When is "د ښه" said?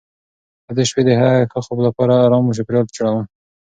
1.07-1.59